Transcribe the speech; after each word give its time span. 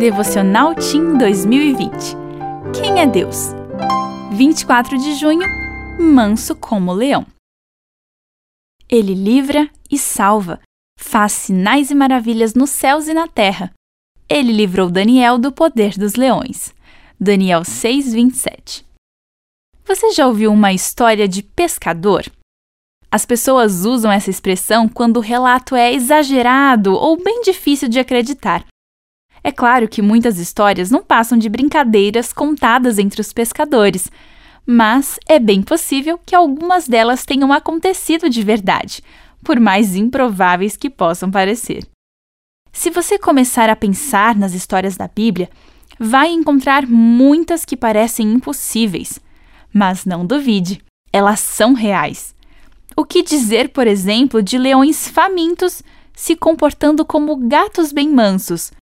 Devocional 0.00 0.74
Team 0.76 1.18
2020. 1.18 1.90
Quem 2.74 3.02
é 3.02 3.06
Deus? 3.06 3.48
24 4.32 4.96
de 4.96 5.14
junho, 5.14 5.46
manso 6.00 6.56
como 6.56 6.90
leão. 6.90 7.26
Ele 8.88 9.12
livra 9.12 9.68
e 9.90 9.98
salva, 9.98 10.58
faz 10.98 11.32
sinais 11.32 11.90
e 11.90 11.94
maravilhas 11.94 12.54
nos 12.54 12.70
céus 12.70 13.08
e 13.08 13.12
na 13.12 13.28
terra. 13.28 13.74
Ele 14.26 14.54
livrou 14.54 14.90
Daniel 14.90 15.36
do 15.36 15.52
poder 15.52 15.98
dos 15.98 16.14
leões. 16.14 16.72
Daniel 17.20 17.60
6:27. 17.62 18.86
Você 19.84 20.12
já 20.12 20.26
ouviu 20.26 20.50
uma 20.50 20.72
história 20.72 21.28
de 21.28 21.42
pescador? 21.42 22.24
As 23.10 23.26
pessoas 23.26 23.84
usam 23.84 24.10
essa 24.10 24.30
expressão 24.30 24.88
quando 24.88 25.18
o 25.18 25.20
relato 25.20 25.76
é 25.76 25.92
exagerado 25.92 26.94
ou 26.94 27.22
bem 27.22 27.42
difícil 27.42 27.86
de 27.86 27.98
acreditar. 27.98 28.64
É 29.42 29.50
claro 29.50 29.88
que 29.88 30.02
muitas 30.02 30.38
histórias 30.38 30.90
não 30.90 31.02
passam 31.02 31.38
de 31.38 31.48
brincadeiras 31.48 32.32
contadas 32.32 32.98
entre 32.98 33.20
os 33.20 33.32
pescadores, 33.32 34.10
mas 34.66 35.18
é 35.28 35.38
bem 35.38 35.62
possível 35.62 36.18
que 36.24 36.34
algumas 36.34 36.86
delas 36.86 37.24
tenham 37.24 37.52
acontecido 37.52 38.28
de 38.28 38.42
verdade, 38.42 39.02
por 39.42 39.58
mais 39.58 39.96
improváveis 39.96 40.76
que 40.76 40.90
possam 40.90 41.30
parecer. 41.30 41.86
Se 42.72 42.90
você 42.90 43.18
começar 43.18 43.68
a 43.68 43.76
pensar 43.76 44.36
nas 44.36 44.54
histórias 44.54 44.96
da 44.96 45.08
Bíblia, 45.08 45.50
vai 45.98 46.30
encontrar 46.30 46.86
muitas 46.86 47.64
que 47.64 47.76
parecem 47.76 48.32
impossíveis. 48.32 49.18
Mas 49.72 50.04
não 50.04 50.24
duvide, 50.24 50.82
elas 51.12 51.40
são 51.40 51.74
reais. 51.74 52.34
O 52.96 53.04
que 53.04 53.22
dizer, 53.22 53.70
por 53.70 53.86
exemplo, 53.86 54.42
de 54.42 54.58
leões 54.58 55.08
famintos 55.08 55.82
se 56.14 56.36
comportando 56.36 57.04
como 57.04 57.36
gatos 57.36 57.92
bem 57.92 58.08
mansos, 58.08 58.72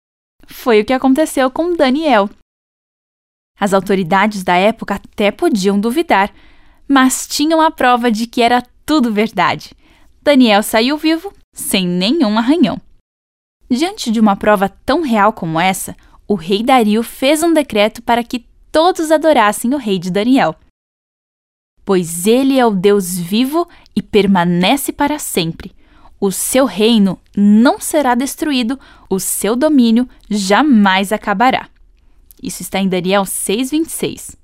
foi 0.49 0.81
o 0.81 0.85
que 0.85 0.93
aconteceu 0.93 1.51
com 1.51 1.77
Daniel. 1.77 2.29
As 3.61 3.73
autoridades 3.73 4.43
da 4.43 4.57
época 4.57 4.95
até 4.95 5.31
podiam 5.31 5.79
duvidar, 5.79 6.33
mas 6.87 7.27
tinham 7.27 7.61
a 7.61 7.71
prova 7.71 8.11
de 8.11 8.27
que 8.27 8.41
era 8.41 8.63
tudo 8.87 9.13
verdade. 9.13 9.73
Daniel 10.23 10.63
saiu 10.63 10.97
vivo, 10.97 11.33
sem 11.53 11.87
nenhum 11.87 12.39
arranhão. 12.39 12.81
Diante 13.71 14.11
de 14.11 14.19
uma 14.19 14.37
prova 14.37 14.69
tão 14.69 15.03
real 15.03 15.33
como 15.33 15.61
essa, 15.61 15.95
o 16.27 16.35
rei 16.35 16.63
Dario 16.63 17.03
fez 17.03 17.43
um 17.43 17.53
decreto 17.53 18.03
para 18.03 18.25
que 18.25 18.47
todos 18.73 19.11
adorassem 19.11 19.75
o 19.75 19.79
rei 19.79 19.99
de 19.99 20.11
Daniel. 20.11 20.55
Pois 21.85 22.27
ele 22.27 22.59
é 22.59 22.65
o 22.65 22.71
Deus 22.71 23.19
vivo 23.19 23.69
e 23.95 24.03
permanece 24.03 24.93
para 24.93 25.19
sempre. 25.19 25.75
O 26.21 26.33
seu 26.33 26.65
reino 26.65 27.19
não 27.37 27.81
será 27.81 28.15
destruído, 28.15 28.79
o 29.09 29.21
seu 29.21 29.55
domínio 29.55 30.09
jamais 30.29 31.13
acabará. 31.13 31.69
Isso 32.43 32.63
está 32.63 32.81
em 32.81 32.89
Daniel 32.89 33.25
6:26. 33.25 34.37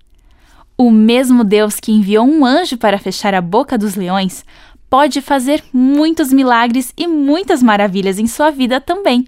O 0.77 0.91
mesmo 0.91 1.45
Deus 1.45 1.79
que 1.81 1.93
enviou 1.93 2.27
um 2.27 2.45
anjo 2.45 2.77
para 2.77 2.99
fechar 2.99 3.35
a 3.35 3.41
boca 3.41 3.79
dos 3.79 3.95
leões 3.95 4.45
pode 4.91 5.21
fazer 5.21 5.65
muitos 5.73 6.33
milagres 6.33 6.93
e 6.97 7.07
muitas 7.07 7.63
maravilhas 7.63 8.19
em 8.19 8.27
sua 8.27 8.51
vida 8.51 8.81
também. 8.81 9.25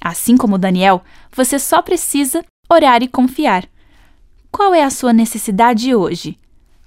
Assim 0.00 0.36
como 0.36 0.58
Daniel, 0.58 1.02
você 1.32 1.58
só 1.58 1.82
precisa 1.82 2.44
orar 2.68 3.02
e 3.02 3.08
confiar. 3.08 3.68
Qual 4.50 4.74
é 4.74 4.82
a 4.82 4.90
sua 4.90 5.12
necessidade 5.12 5.94
hoje? 5.94 6.36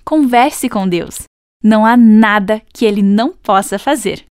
Converse 0.04 0.68
com 0.68 0.88
Deus. 0.88 1.24
Não 1.64 1.86
há 1.86 1.96
nada 1.96 2.62
que 2.74 2.86
ele 2.86 3.02
não 3.02 3.32
possa 3.32 3.80
fazer. 3.80 4.26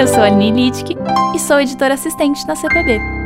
Eu 0.00 0.08
sou 0.08 0.22
a 0.22 0.30
Littke 0.30 0.96
e 1.34 1.38
sou 1.38 1.60
editora 1.60 1.92
assistente 1.92 2.46
na 2.46 2.56
CPB. 2.56 3.19